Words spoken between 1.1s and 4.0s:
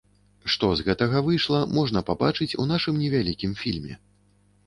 выйшла, можна пабачыць у нашым невялікім фільме.